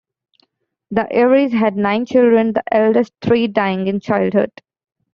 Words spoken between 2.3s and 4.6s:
the eldest three dying in childhood.